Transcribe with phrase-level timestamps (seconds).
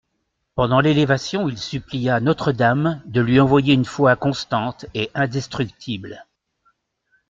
[0.55, 6.25] Pendant l'élévation il supplia Notre-Dame de lui envoyer une foi constante et indestructible.